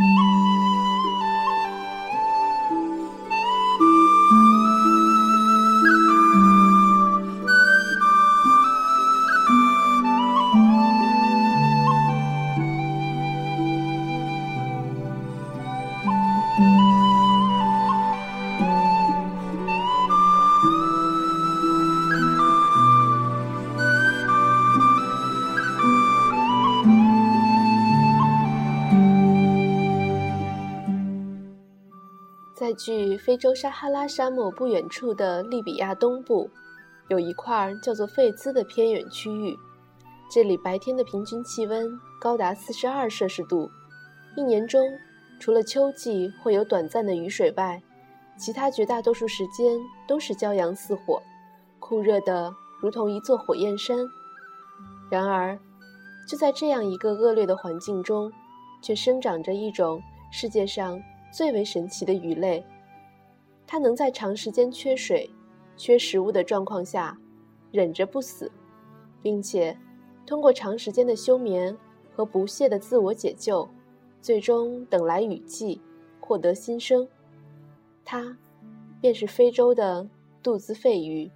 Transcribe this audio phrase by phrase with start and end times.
[0.00, 0.49] Música
[32.70, 36.48] 在距非洲撒哈拉沙漠不远处的利比亚东部，
[37.08, 39.56] 有一块叫做费兹的偏远区域。
[40.30, 43.68] 这里白天的平均气温高达四十二摄氏度，
[44.36, 44.80] 一年中
[45.40, 47.82] 除了秋季会有短暂的雨水外，
[48.38, 49.76] 其他绝大多数时间
[50.06, 51.20] 都是骄阳似火，
[51.80, 53.98] 酷热的如同一座火焰山。
[55.10, 55.58] 然而，
[56.28, 58.30] 就在这样一个恶劣的环境中，
[58.80, 61.02] 却生长着一种世界上。
[61.30, 62.64] 最为神奇的鱼类，
[63.66, 65.30] 它能在长时间缺水、
[65.76, 67.16] 缺食物的状况下
[67.70, 68.50] 忍着不死，
[69.22, 69.76] 并且
[70.26, 71.76] 通过长时间的休眠
[72.14, 73.68] 和不懈的自我解救，
[74.20, 75.80] 最终等来雨季，
[76.20, 77.06] 获得新生。
[78.04, 78.36] 它
[79.00, 80.08] 便是非洲的
[80.42, 81.30] 肚子肺鱼。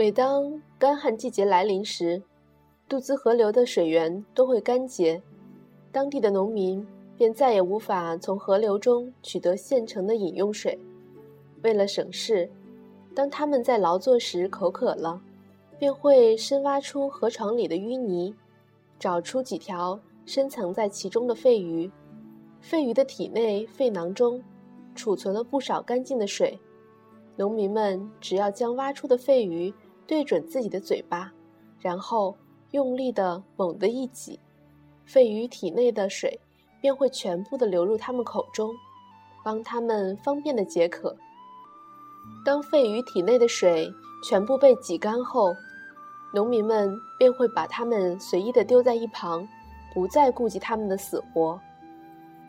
[0.00, 2.22] 每当干旱季节来临时，
[2.88, 5.20] 杜兹河流的水源都会干竭，
[5.92, 10.78] 当地的农民便再也无法从河流中取得现成的饮用水。
[11.62, 12.50] 为了省事，
[13.14, 15.20] 当他们在劳作时口渴了，
[15.78, 18.34] 便会深挖出河床里的淤泥，
[18.98, 21.90] 找出几条深藏在其中的肺鱼。
[22.62, 24.42] 肺鱼的体内肺囊中
[24.94, 26.58] 储存了不少干净的水，
[27.36, 29.70] 农民们只要将挖出的肺鱼。
[30.10, 31.30] 对准自己的嘴巴，
[31.78, 32.34] 然后
[32.72, 34.40] 用力的猛地一挤，
[35.04, 36.40] 肺鱼体内的水
[36.80, 38.74] 便会全部的流入它们口中，
[39.44, 41.16] 帮它们方便的解渴。
[42.44, 43.88] 当肺鱼体内的水
[44.28, 45.54] 全部被挤干后，
[46.34, 49.46] 农民们便会把它们随意的丢在一旁，
[49.94, 51.60] 不再顾及它们的死活。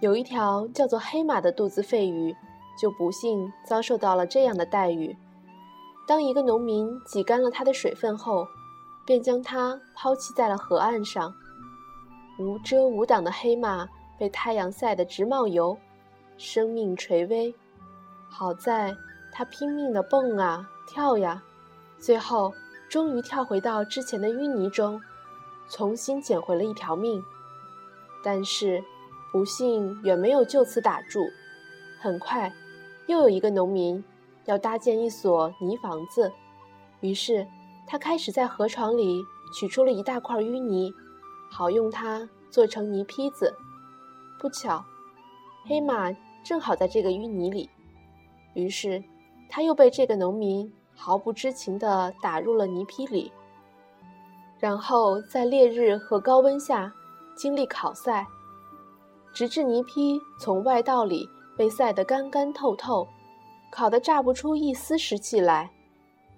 [0.00, 2.34] 有一条叫做黑马的肚子肺鱼，
[2.80, 5.14] 就不幸遭受到了这样的待遇。
[6.10, 8.44] 当一个农民挤干了它的水分后，
[9.06, 11.32] 便将它抛弃在了河岸上。
[12.36, 13.88] 无遮无挡的黑马
[14.18, 15.78] 被太阳晒得直冒油，
[16.36, 17.54] 生命垂危。
[18.28, 18.92] 好在
[19.30, 21.40] 它拼命地蹦啊跳呀，
[22.00, 22.52] 最后
[22.88, 25.00] 终于跳回到之前的淤泥中，
[25.68, 27.22] 重新捡回了一条命。
[28.24, 28.82] 但是
[29.30, 31.20] 不幸远没有就此打住，
[32.00, 32.52] 很快
[33.06, 34.02] 又有一个农民。
[34.46, 36.32] 要搭建一所泥房子，
[37.00, 37.46] 于是
[37.86, 39.22] 他开始在河床里
[39.54, 40.92] 取出了一大块淤泥，
[41.50, 43.54] 好用它做成泥坯子。
[44.38, 44.84] 不巧，
[45.66, 46.10] 黑马
[46.42, 47.68] 正好在这个淤泥里，
[48.54, 49.02] 于是
[49.48, 53.30] 他又被这个农民毫不知情地打入了泥坯里，
[54.58, 56.92] 然后在烈日和高温下
[57.36, 58.26] 经历烤晒，
[59.34, 63.06] 直至泥坯从外道里被晒得干干透透。
[63.70, 65.70] 烤得炸不出一丝湿气来，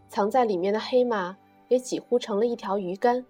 [0.08, 1.36] 藏在里面的黑马
[1.68, 3.24] 也几乎成了一条鱼干。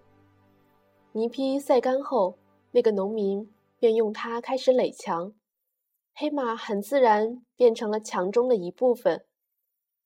[1.13, 2.37] 泥坯晒干后，
[2.73, 3.49] 那个农民
[3.79, 5.33] 便用它开始垒墙，
[6.15, 9.25] 黑马很自然变成了墙中的一部分，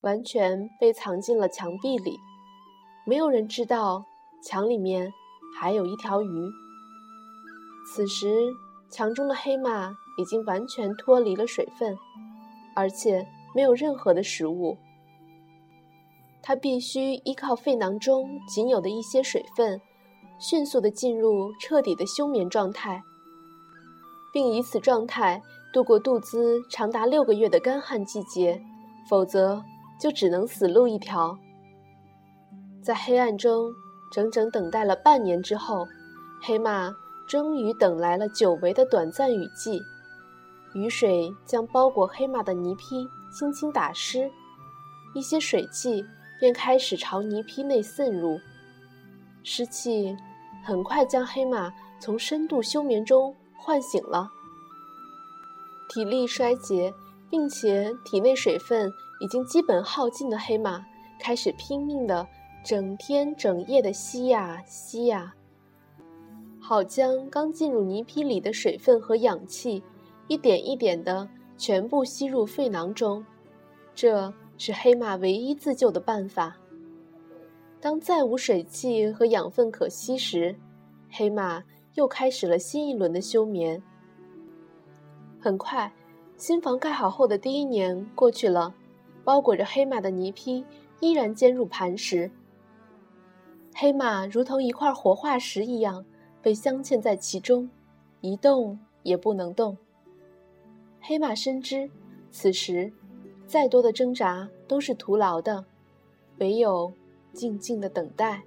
[0.03, 2.19] 完全被藏进了墙壁里。
[3.07, 4.05] 没有人知道
[4.45, 5.11] 墙里面
[5.59, 6.51] 还有一条鱼。
[7.95, 8.53] 此时，
[8.91, 11.97] 墙中的黑马已经完全脱离了水分，
[12.75, 13.27] 而且。
[13.57, 14.77] 没有任何的食物，
[16.43, 19.81] 它必须依靠肺囊中仅有的一些水分，
[20.39, 23.03] 迅速地进入彻底的休眠状态，
[24.31, 25.41] 并以此状态
[25.73, 28.61] 度过肚子长达六个月的干旱季节，
[29.09, 29.65] 否则
[29.99, 31.35] 就只能死路一条。
[32.83, 33.73] 在黑暗中
[34.13, 35.87] 整整等待了半年之后，
[36.43, 36.95] 黑马
[37.27, 39.81] 终于等来了久违的短暂雨季，
[40.75, 43.09] 雨水将包裹黑马的泥坯。
[43.33, 44.31] 轻轻打湿，
[45.15, 46.05] 一些水汽
[46.41, 48.39] 便开始朝泥坯内渗入。
[49.43, 50.17] 湿气
[50.65, 54.31] 很快将黑马从深度休眠中唤醒了。
[55.89, 56.93] 体力衰竭，
[57.31, 58.91] 并且体内水分
[59.21, 60.85] 已经基本耗尽的黑马，
[61.21, 62.27] 开始拼命的
[62.65, 65.33] 整天整夜的吸呀吸呀，
[66.61, 69.83] 好将刚进入泥坯里的水分和氧气，
[70.27, 71.29] 一点一点的。
[71.57, 73.25] 全部吸入肺囊中，
[73.95, 76.57] 这是黑马唯一自救的办法。
[77.81, 80.55] 当再无水汽和养分可吸时，
[81.11, 81.63] 黑马
[81.95, 83.81] 又开始了新一轮的休眠。
[85.39, 85.93] 很快，
[86.37, 88.75] 新房盖好后的第一年过去了，
[89.25, 90.65] 包裹着黑马的泥坯
[91.01, 92.31] 依然坚如磐石。
[93.75, 96.05] 黑马如同一块活化石一样
[96.43, 97.69] 被镶嵌在其中，
[98.21, 99.77] 一动也不能动。
[101.09, 101.89] 黑马深知，
[102.33, 102.93] 此时
[103.47, 105.65] 再多的挣扎都是徒劳的，
[106.39, 106.93] 唯有
[107.33, 108.43] 静静的等待。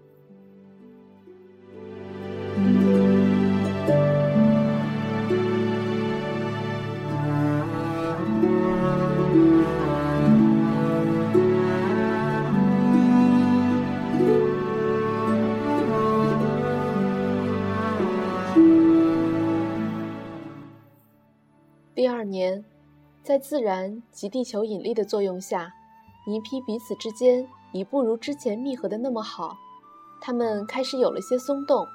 [22.00, 22.64] 第二年，
[23.24, 25.74] 在自然及地球引力的作用下，
[26.26, 29.58] 泥坯彼此之间已不如之前密合的那么好，
[30.22, 31.86] 它们开始有了些松动。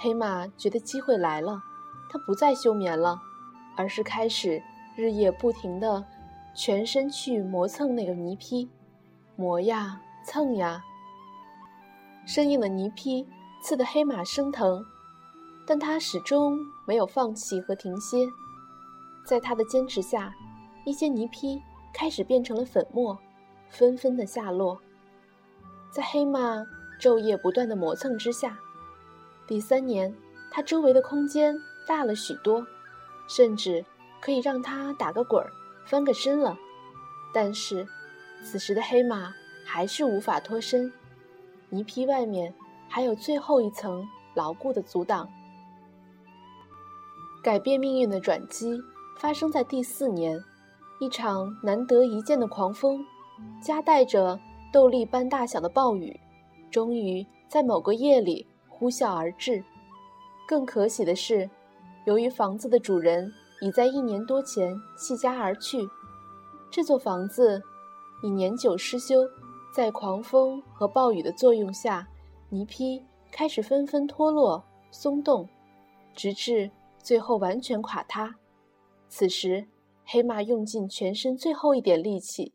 [0.00, 1.60] 黑马觉得机会来了，
[2.08, 3.20] 它不再休眠了，
[3.76, 4.62] 而是开始
[4.94, 6.04] 日夜不停地
[6.54, 8.68] 全身去磨蹭那个泥坯，
[9.34, 10.84] 磨呀蹭呀。
[12.24, 13.26] 生硬的泥坯
[13.60, 14.84] 刺得黑马生疼，
[15.66, 16.56] 但它始终
[16.86, 18.18] 没有放弃和停歇。
[19.26, 20.32] 在他的坚持下，
[20.84, 21.60] 一些泥坯
[21.92, 23.18] 开始变成了粉末，
[23.68, 24.80] 纷纷的下落。
[25.90, 26.64] 在黑马
[27.00, 28.56] 昼夜不断的磨蹭之下，
[29.48, 30.14] 第三年，
[30.52, 31.58] 它周围的空间
[31.88, 32.64] 大了许多，
[33.28, 33.84] 甚至
[34.20, 35.50] 可以让它打个滚儿、
[35.84, 36.56] 翻个身了。
[37.34, 37.84] 但是，
[38.44, 39.34] 此时的黑马
[39.64, 40.92] 还是无法脱身，
[41.68, 42.54] 泥坯外面
[42.88, 45.28] 还有最后一层牢固的阻挡。
[47.42, 48.80] 改变命运的转机。
[49.16, 50.38] 发生在第四年，
[51.00, 53.04] 一场难得一见的狂风，
[53.62, 54.38] 夹带着
[54.72, 56.20] 豆粒般大小的暴雨，
[56.70, 59.64] 终于在某个夜里呼啸而至。
[60.46, 61.48] 更可喜的是，
[62.04, 63.32] 由于房子的主人
[63.62, 65.88] 已在一年多前弃家而去，
[66.70, 67.62] 这座房子
[68.22, 69.26] 已年久失修，
[69.74, 72.06] 在狂风和暴雨的作用下，
[72.50, 73.02] 泥坯
[73.32, 75.48] 开始纷纷脱落、松动，
[76.14, 76.70] 直至
[77.02, 78.34] 最后完全垮塌。
[79.08, 79.66] 此时，
[80.04, 82.54] 黑马用尽全身最后一点力气，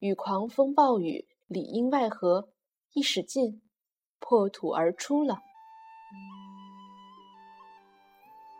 [0.00, 2.48] 与狂风暴雨里应外合，
[2.92, 3.62] 一使劲，
[4.18, 5.38] 破土而出了。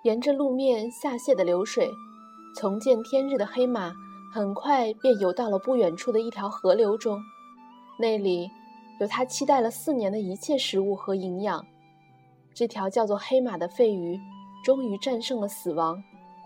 [0.05, 1.89] 沿着路面下泄的流水，
[2.57, 3.93] 重见天日的黑马
[4.33, 7.21] 很快便游到了不远处的一条河流中，
[7.99, 8.51] 那里
[8.99, 11.65] 有他期待了四年的一切食物和营养。
[12.55, 14.19] 这条叫做黑马的废鱼，
[14.65, 16.03] 终于战胜了死亡。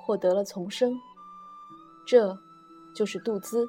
[0.06, 0.96] 获得了重生，
[2.06, 2.38] 这，
[2.94, 3.66] 就是杜兹，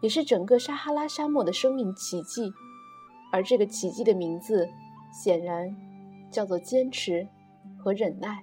[0.00, 2.50] 也是整个撒哈拉沙漠的生命奇迹，
[3.30, 4.66] 而这个奇迹的名字，
[5.22, 5.68] 显然，
[6.32, 7.28] 叫做坚持
[7.78, 8.42] 和忍耐。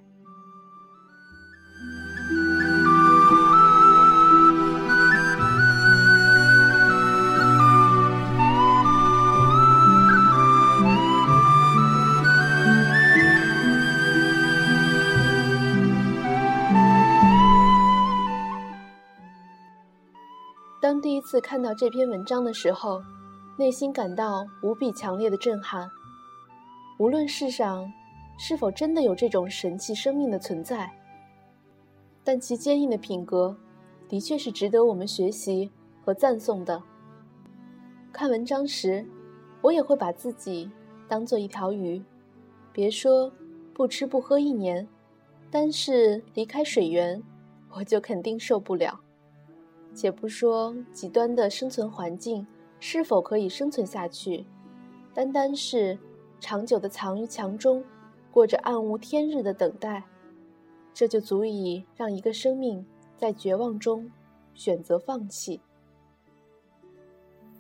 [21.14, 23.00] 第一次看到这篇文章的时候，
[23.56, 25.88] 内心感到无比强烈的震撼。
[26.98, 27.88] 无论世上
[28.40, 30.92] 是否真的有这种神奇生命的存在，
[32.24, 33.56] 但其坚硬的品格，
[34.10, 35.70] 的确是值得我们学习
[36.04, 36.82] 和赞颂的。
[38.12, 39.06] 看文章时，
[39.62, 40.68] 我也会把自己
[41.08, 42.04] 当做一条鱼，
[42.72, 43.32] 别说
[43.72, 44.88] 不吃不喝一年，
[45.52, 47.22] 单是离开水源，
[47.70, 49.00] 我就肯定受不了。
[49.94, 52.46] 且不说极端的生存环境
[52.80, 54.46] 是否可以生存下去，
[55.14, 55.98] 单单是
[56.40, 57.84] 长久的藏于墙中，
[58.32, 60.04] 过着暗无天日的等待，
[60.94, 62.86] 这就足以让一个生命
[63.18, 64.10] 在绝望中
[64.54, 65.62] 选择放弃。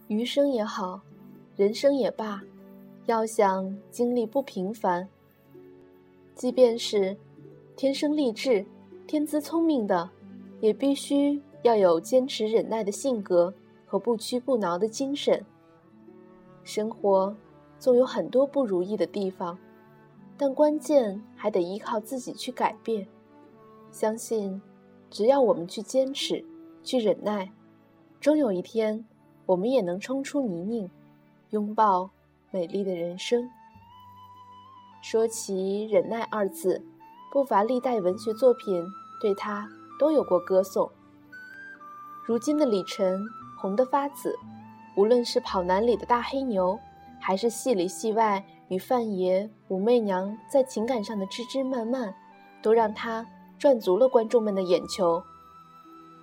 [0.08, 1.00] 余生也好，
[1.56, 2.42] 人生也罢，
[3.06, 5.08] 要想经历不平凡，
[6.36, 7.16] 即便是
[7.75, 8.66] 天生丽质、
[9.08, 10.10] 天资聪明的，
[10.60, 11.42] 也必须。
[11.63, 13.53] 要有坚持忍耐的性格
[13.86, 15.43] 和不屈不挠的精神。
[16.63, 17.36] 生活
[17.79, 19.58] 总有很多不如意的地方，
[20.38, 23.08] 但关键还得依靠自己去改变。
[23.91, 24.62] 相信，
[25.10, 26.43] 只要我们去坚持、
[26.84, 27.51] 去忍耐，
[28.20, 29.05] 终有一天，
[29.46, 30.89] 我们也能冲出泥泞，
[31.50, 32.10] 拥抱
[32.51, 33.50] 美丽的人生。
[35.01, 36.82] 说起“忍耐”二字，
[37.32, 38.84] 不乏历代文学作品
[39.22, 40.89] 对它都有过歌颂。
[42.25, 43.22] 如今的李晨
[43.58, 44.34] 红得发紫，
[44.96, 46.80] 无论是跑男里的大黑牛，
[47.20, 52.15] 还是戏里戏外与范爷、武媚娘在情感上的枝枝蔓蔓，
[52.62, 53.25] 都让他
[53.60, 55.22] 赚足了观众们的眼球。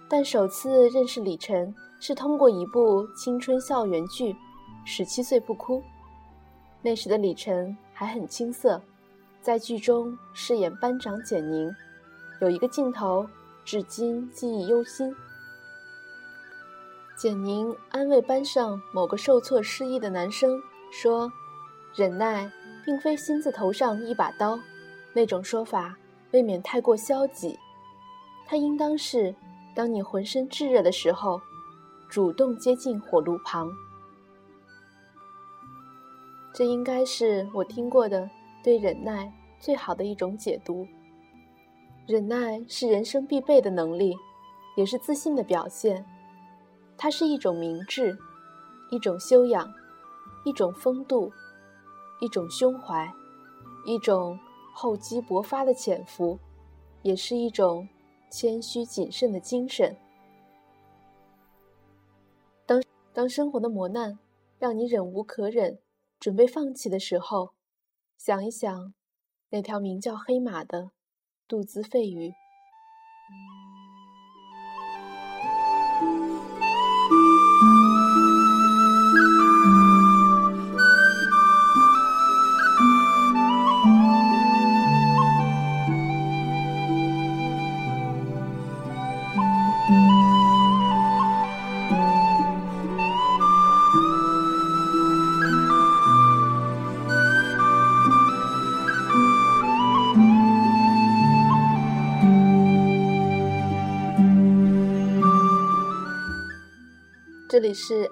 [0.08, 4.32] 但首次认识李晨是通过一部青春校园剧
[4.86, 5.80] 《十七岁不哭》，
[6.80, 8.80] 那时的李晨还很青涩，
[9.42, 11.70] 在剧中饰演班长简宁，
[12.40, 13.28] 有一个镜头
[13.66, 15.14] 至今记忆犹新。
[17.20, 20.58] 简宁安慰班上某个受挫失意的男生
[20.90, 21.30] 说
[21.94, 22.50] ：“忍耐
[22.82, 24.58] 并非心字头上一把刀，
[25.12, 25.94] 那种说法
[26.30, 27.58] 未免太过消极。
[28.46, 29.34] 它应当是，
[29.74, 31.38] 当你浑身炙热的时候，
[32.08, 33.70] 主动接近火炉旁。
[36.54, 38.30] 这应该是我听过的
[38.64, 40.86] 对忍耐最好的一种解读。
[42.06, 44.16] 忍耐是人生必备的能力，
[44.74, 46.02] 也是自信的表现。”
[47.02, 48.18] 它是一种明智，
[48.90, 49.72] 一种修养，
[50.44, 51.32] 一种风度，
[52.20, 53.10] 一种胸怀，
[53.86, 54.38] 一种
[54.74, 56.38] 厚积薄发的潜伏，
[57.00, 57.88] 也是一种
[58.30, 59.96] 谦虚谨慎的精神。
[62.66, 62.82] 当
[63.14, 64.18] 当生活的磨难
[64.58, 65.78] 让你忍无可忍，
[66.18, 67.54] 准备放弃的时候，
[68.18, 68.92] 想一想
[69.48, 70.90] 那条名叫黑马的
[71.48, 72.34] 肚子肺鱼。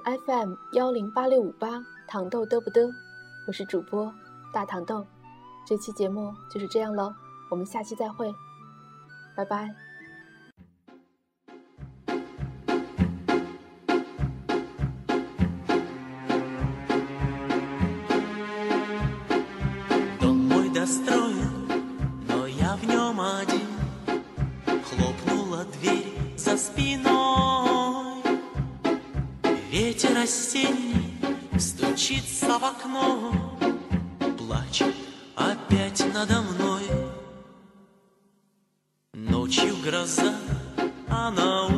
[0.08, 2.90] FM 幺零八六五八糖豆嘚不嘚，
[3.46, 4.10] 我是主播
[4.54, 5.06] 大糖豆，
[5.66, 7.12] 这期节目就是这样喽，
[7.50, 8.34] 我们下期再会，
[9.36, 9.87] 拜拜。
[30.16, 31.18] Осенний
[31.58, 33.32] стучится в окно,
[34.38, 34.94] плачет
[35.36, 36.82] опять надо мной.
[39.12, 40.34] Ночью гроза,
[41.08, 41.77] а на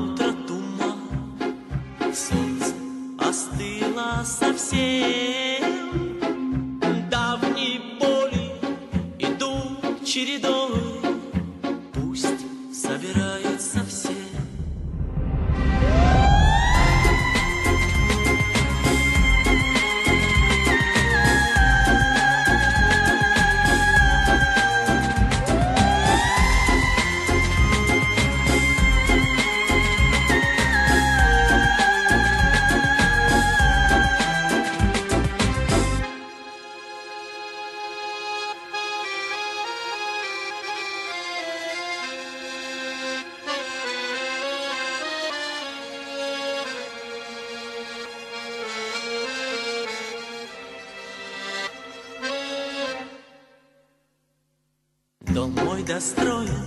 [55.91, 56.67] Дом мой достроен,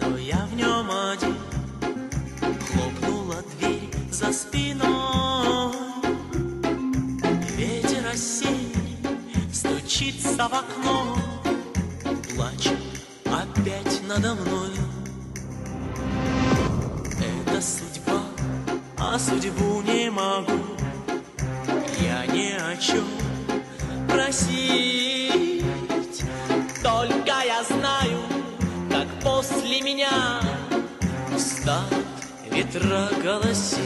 [0.00, 1.36] но я в нем один.
[2.72, 5.72] Хлопнула дверь за спиной.
[7.56, 8.98] Ветер осенний
[9.52, 11.16] стучится в окно,
[12.34, 12.78] Плачет
[13.24, 14.84] опять надо мною.
[17.18, 18.22] Это судьба,
[18.98, 20.60] а судьбу не могу
[22.00, 23.04] Я ни о чем
[24.08, 25.23] просить
[32.54, 33.80] Петра голосит.